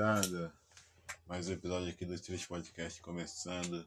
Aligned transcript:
Rapaziada! 0.00 0.50
Mais 1.26 1.46
um 1.46 1.52
episódio 1.52 1.90
aqui 1.90 2.06
do 2.06 2.14
Street 2.14 2.46
Podcast 2.46 3.02
começando. 3.02 3.86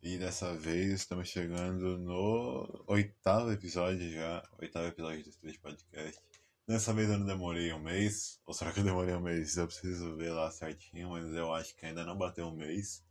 E 0.00 0.16
dessa 0.16 0.54
vez 0.54 0.92
estamos 0.92 1.28
chegando 1.28 1.98
no 1.98 2.84
oitavo 2.86 3.50
episódio 3.50 4.08
já. 4.12 4.40
Oitavo 4.60 4.86
episódio 4.86 5.24
do 5.24 5.30
Street 5.30 5.58
Podcast. 5.58 6.20
Dessa 6.68 6.92
vez 6.92 7.10
eu 7.10 7.18
não 7.18 7.26
demorei 7.26 7.72
um 7.72 7.80
mês. 7.80 8.40
Ou 8.46 8.54
será 8.54 8.70
que 8.70 8.78
eu 8.78 8.84
demorei 8.84 9.12
um 9.16 9.20
mês? 9.20 9.56
Eu 9.56 9.66
preciso 9.66 10.14
ver 10.14 10.30
lá 10.30 10.48
certinho, 10.52 11.10
mas 11.10 11.26
eu 11.34 11.52
acho 11.52 11.74
que 11.74 11.84
ainda 11.84 12.04
não 12.04 12.16
bateu 12.16 12.46
um 12.46 12.54
mês, 12.54 13.04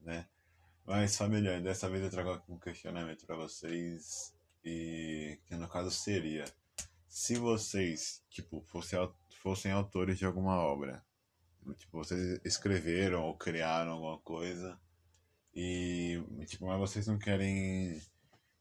né? 0.00 0.28
Mas 0.86 1.16
família, 1.16 1.60
dessa 1.60 1.90
vez 1.90 2.04
eu 2.04 2.10
trago 2.10 2.30
aqui 2.30 2.52
um 2.52 2.60
questionamento 2.60 3.26
para 3.26 3.34
vocês. 3.34 4.32
E 4.64 5.40
que 5.46 5.56
no 5.56 5.66
caso 5.66 5.90
seria 5.90 6.44
se 7.08 7.36
vocês, 7.36 8.22
tipo, 8.30 8.60
fosse, 8.68 8.94
fossem 9.42 9.72
autores 9.72 10.16
de 10.16 10.24
alguma 10.24 10.56
obra, 10.60 11.04
tipo, 11.74 11.98
vocês 11.98 12.40
escreveram 12.44 13.22
ou 13.22 13.36
criaram 13.36 13.92
alguma 13.92 14.18
coisa 14.18 14.78
e, 15.54 16.22
tipo, 16.46 16.66
mas 16.66 16.78
vocês 16.78 17.06
não 17.06 17.18
querem 17.18 18.00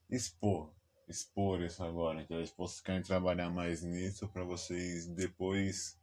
expor, 0.10 0.72
expor 1.08 1.62
isso 1.62 1.84
agora, 1.84 2.22
então, 2.22 2.44
tipo, 2.44 2.68
vocês 2.68 2.82
querem 2.82 3.02
trabalhar 3.02 3.50
mais 3.50 3.84
nisso 3.84 4.28
para 4.30 4.44
vocês 4.44 5.08
depois, 5.08 6.00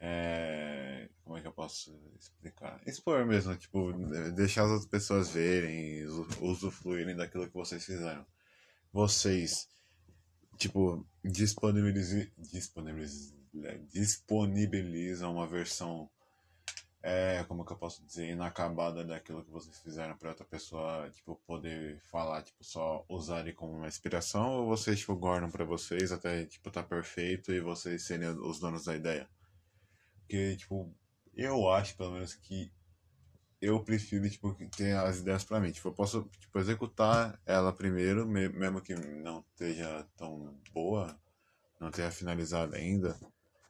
é, 0.00 1.08
como 1.22 1.36
é 1.36 1.40
que 1.40 1.46
eu 1.46 1.52
posso 1.52 1.94
explicar? 2.18 2.80
Expor 2.86 3.26
mesmo, 3.26 3.54
tipo, 3.56 3.92
deixar 4.34 4.64
as 4.64 4.70
outras 4.70 4.90
pessoas 4.90 5.30
verem, 5.30 6.04
usufruírem 6.40 7.14
daquilo 7.14 7.46
que 7.46 7.54
vocês 7.54 7.84
fizeram. 7.84 8.26
Vocês 8.90 9.68
tipo, 10.58 11.06
disponibilize, 11.24 12.30
disponibilize, 12.36 13.32
disponibiliza 13.90 15.28
uma 15.28 15.46
versão, 15.46 16.08
é, 17.02 17.44
como 17.44 17.64
que 17.64 17.72
eu 17.72 17.76
posso 17.76 18.04
dizer, 18.04 18.30
inacabada 18.30 19.04
daquilo 19.04 19.44
que 19.44 19.50
vocês 19.50 19.78
fizeram 19.80 20.16
para 20.16 20.30
outra 20.30 20.44
pessoa, 20.44 21.08
tipo, 21.10 21.36
poder 21.46 21.98
falar, 22.10 22.42
tipo, 22.42 22.62
só 22.64 23.04
usar 23.08 23.40
ele 23.40 23.52
como 23.52 23.72
uma 23.72 23.88
inspiração, 23.88 24.60
ou 24.60 24.66
vocês, 24.66 24.98
tipo, 25.00 25.14
guardam 25.14 25.50
para 25.50 25.64
vocês 25.64 26.12
até, 26.12 26.44
tipo, 26.44 26.70
tá 26.70 26.82
perfeito 26.82 27.52
e 27.52 27.60
vocês 27.60 28.02
serem 28.02 28.28
os 28.28 28.58
donos 28.58 28.84
da 28.84 28.94
ideia? 28.96 29.28
Porque, 30.20 30.56
tipo, 30.56 30.92
eu 31.34 31.70
acho, 31.70 31.96
pelo 31.96 32.12
menos, 32.12 32.34
que 32.34 32.70
eu 33.60 33.82
prefiro, 33.82 34.28
tipo, 34.30 34.54
ter 34.76 34.96
as 34.96 35.18
ideias 35.18 35.44
para 35.44 35.60
mim. 35.60 35.72
Tipo, 35.72 35.88
eu 35.88 35.92
posso, 35.92 36.28
tipo, 36.38 36.58
executar 36.58 37.40
ela 37.44 37.72
primeiro, 37.72 38.26
mesmo 38.26 38.80
que 38.80 38.94
não 38.94 39.44
esteja 39.52 40.06
tão 40.16 40.54
boa, 40.72 41.18
não 41.80 41.90
tenha 41.90 42.10
finalizado 42.10 42.74
ainda. 42.74 43.18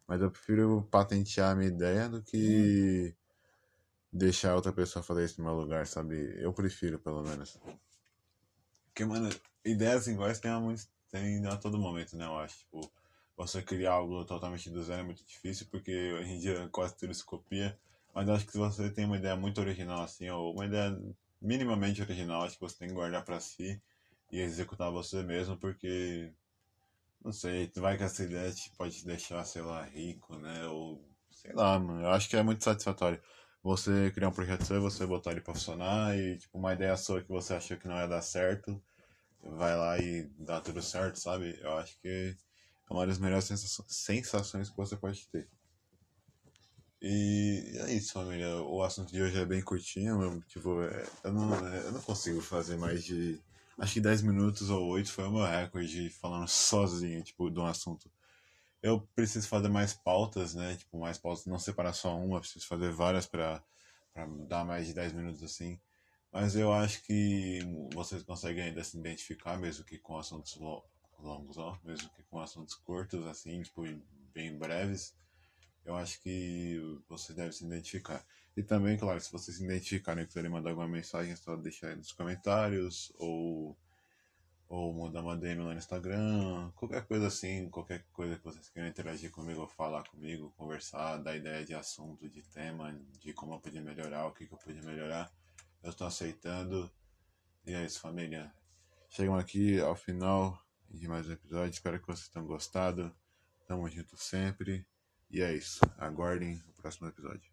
Mas 0.09 0.23
eu 0.23 0.31
prefiro 0.31 0.89
patentear 0.91 1.51
a 1.51 1.55
minha 1.55 1.69
ideia 1.69 2.09
do 2.09 2.23
que 2.23 3.15
deixar 4.11 4.55
outra 4.55 4.73
pessoa 4.73 5.03
fazer 5.03 5.27
isso 5.27 5.39
no 5.39 5.47
meu 5.47 5.55
lugar, 5.55 5.87
sabe? 5.87 6.35
Eu 6.43 6.51
prefiro, 6.53 6.99
pelo 6.99 7.23
menos. 7.23 7.59
Porque, 8.87 9.05
mano, 9.05 9.29
ideias 9.63 10.09
iguais 10.09 10.41
tem 10.41 10.51
a, 10.51 10.59
muito, 10.59 10.89
tem 11.11 11.47
a 11.47 11.57
todo 11.57 11.79
momento, 11.79 12.17
né? 12.17 12.25
Eu 12.25 12.39
acho. 12.39 12.59
Tipo, 12.61 12.91
você 13.37 13.63
criar 13.63 13.93
algo 13.93 14.25
totalmente 14.25 14.71
do 14.71 14.83
zero 14.83 15.03
é 15.03 15.05
muito 15.05 15.25
difícil, 15.27 15.67
porque 15.71 16.15
hoje 16.15 16.33
em 16.33 16.39
dia 16.39 16.69
quase 16.73 16.97
tudo 16.97 17.13
se 17.13 17.25
copia. 17.25 17.79
Mas 18.15 18.29
acho 18.31 18.47
que 18.47 18.53
se 18.53 18.59
você 18.59 18.91
tem 18.91 19.05
uma 19.05 19.19
ideia 19.19 19.37
muito 19.37 19.61
original 19.61 20.03
assim, 20.03 20.29
ou 20.31 20.55
uma 20.55 20.65
ideia 20.65 20.99
minimamente 21.41 22.01
original, 22.01 22.43
acho 22.43 22.55
que 22.55 22.63
você 22.63 22.79
tem 22.79 22.89
que 22.89 22.95
guardar 22.95 23.25
para 23.25 23.39
si 23.39 23.81
e 24.33 24.41
executar 24.41 24.91
você 24.91 25.23
mesmo, 25.23 25.57
porque 25.57 26.33
não 27.25 27.33
sei, 27.33 27.71
vai 27.77 27.97
que 27.97 28.05
essa 28.05 28.23
ideia 28.25 28.53
te, 28.53 28.71
pode 28.77 29.05
deixar, 29.05 29.45
sei 29.45 29.63
lá, 29.63 29.85
rico, 29.85 30.37
né? 30.39 30.67
Ou 30.67 31.05
sei 31.31 31.53
lá, 31.53 31.79
mano. 31.79 32.03
Eu 32.03 32.11
acho 32.11 32.29
que 32.29 32.37
é 32.37 32.43
muito 32.43 32.65
satisfatório 32.65 33.21
você 33.63 34.11
criar 34.13 34.29
um 34.29 34.33
projeto 34.33 34.65
seu, 34.65 34.81
você 34.81 35.07
botar 35.07 35.33
ele 35.33 35.41
pra 35.41 35.55
funcionar 35.55 36.17
e, 36.17 36.39
tipo, 36.39 36.59
uma 36.59 36.73
ideia 36.73 36.97
sua 36.97 37.23
que 37.23 37.29
você 37.29 37.55
achou 37.55 37.77
que 37.77 37.89
não 37.89 37.97
ia 37.97 38.07
dar 38.07 38.23
certo, 38.23 38.83
vai 39.43 39.77
lá 39.77 39.99
e 39.99 40.31
dá 40.39 40.61
tudo 40.61 40.83
certo, 40.83 41.19
sabe? 41.19 41.59
Eu 41.61 41.77
acho 41.79 41.99
que 42.01 42.37
é 42.89 42.93
uma 42.93 43.07
das 43.07 43.19
melhores 43.19 43.45
sensações 43.45 44.71
que 44.71 44.77
você 44.77 44.97
pode 44.97 45.29
ter. 45.29 45.49
E 47.01 47.79
é 47.87 47.93
isso, 47.93 48.13
família. 48.13 48.57
O 48.63 48.83
assunto 48.83 49.13
de 49.13 49.23
hoje 49.23 49.39
é 49.39 49.45
bem 49.45 49.63
curtinho. 49.63 50.43
Tipo, 50.49 50.83
é, 50.83 51.07
eu, 51.25 51.33
não, 51.33 51.55
eu 51.67 51.93
não 51.93 52.01
consigo 52.01 52.41
fazer 52.41 52.77
mais 52.77 53.05
de. 53.05 53.41
Acho 53.79 53.95
que 53.95 54.01
10 54.01 54.23
minutos 54.23 54.71
ou 54.71 54.89
8 54.89 55.13
foi 55.13 55.25
o 55.25 55.31
meu 55.31 55.45
recorde 55.45 56.11
falando 56.11 56.49
sozinho, 56.49 57.23
tipo, 57.23 57.49
de 57.49 57.61
um 57.61 57.67
assunto. 57.67 58.11
Eu 58.83 59.01
preciso 59.15 59.49
fazer 59.49 59.69
mais 59.69 59.95
pautas, 59.95 60.55
né? 60.55 60.77
Tipo, 60.77 60.99
mais 60.99 61.17
pautas, 61.17 61.47
não 61.47 61.59
separar 61.59 61.93
só 61.93 62.17
uma, 62.17 62.41
preciso 62.41 62.67
fazer 62.67 62.91
várias 62.91 63.27
para 63.27 63.63
dar 64.49 64.65
mais 64.65 64.87
de 64.89 64.95
10 64.95 65.13
minutos 65.13 65.43
assim. 65.43 65.81
Mas 66.33 66.57
eu 66.57 66.73
acho 66.73 67.03
que 67.05 67.61
vocês 67.95 68.23
conseguem 68.23 68.65
ainda 68.65 68.83
se 68.83 68.99
identificar, 68.99 69.57
mesmo 69.57 69.85
que 69.85 69.99
com 69.99 70.19
assuntos 70.19 70.57
longos, 71.19 71.57
ó, 71.57 71.79
mesmo 71.85 72.11
que 72.11 72.23
com 72.25 72.41
assuntos 72.41 72.75
curtos, 72.75 73.27
assim, 73.27 73.63
tipo, 73.63 73.85
bem 74.35 74.59
breves 74.59 75.15
eu 75.89 75.97
acho 75.97 76.21
que 76.21 76.79
você 77.09 77.33
deve 77.33 77.53
se 77.53 77.65
identificar. 77.65 78.23
E 78.55 78.63
também, 78.63 78.99
claro, 78.99 79.19
se 79.21 79.33
vocês 79.33 79.57
se 79.57 79.65
identificarem 79.65 80.23
e 80.23 80.27
quiserem 80.27 80.51
mandar 80.51 80.71
alguma 80.71 80.87
mensagem, 80.87 81.33
é 81.33 81.37
só 81.37 81.57
deixar 81.57 81.89
aí 81.89 81.97
nos 81.97 82.13
comentários 82.13 83.11
ou, 83.17 83.75
ou 84.69 84.93
mandar 84.93 85.23
uma 85.23 85.35
DM 85.35 85.63
lá 85.63 85.73
no 85.73 85.79
Instagram, 85.79 86.71
qualquer 86.75 87.07
coisa 87.07 87.29
assim, 87.29 87.71
qualquer 87.71 88.05
coisa 88.13 88.37
que 88.37 88.45
vocês 88.45 88.69
queiram 88.69 88.89
interagir 88.89 89.31
comigo 89.31 89.67
falar 89.67 90.07
comigo, 90.09 90.53
conversar, 90.59 91.17
dar 91.17 91.35
ideia 91.35 91.65
de 91.65 91.73
assunto, 91.73 92.29
de 92.29 92.43
tema, 92.43 92.93
de 93.19 93.33
como 93.33 93.55
eu 93.55 93.61
podia 93.61 93.81
melhorar, 93.81 94.27
o 94.27 94.33
que, 94.33 94.47
que 94.47 94.53
eu 94.53 94.59
podia 94.59 94.83
melhorar, 94.83 95.33
eu 95.83 95.89
estou 95.89 96.07
aceitando. 96.07 96.91
E 97.65 97.73
é 97.73 97.83
isso, 97.83 98.01
família. 98.01 98.53
Chegamos 99.09 99.41
aqui 99.41 99.81
ao 99.81 99.97
final 99.97 100.63
de 100.91 101.09
mais 101.09 101.27
um 101.27 101.33
episódio. 101.33 101.71
Espero 101.71 101.99
que 101.99 102.07
vocês 102.07 102.29
tenham 102.29 102.47
gostado. 102.47 103.11
Tamo 103.67 103.89
junto 103.89 104.19
sempre. 104.19 104.87
E 105.31 105.43
é 105.43 105.55
isso. 105.55 105.81
Aguardem 105.99 106.63
o 106.69 106.73
próximo 106.81 107.09
episódio. 107.09 107.51